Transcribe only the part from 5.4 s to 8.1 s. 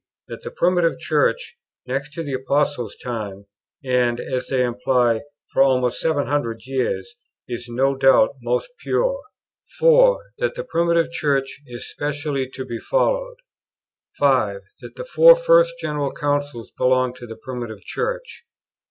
for almost 700 years, is no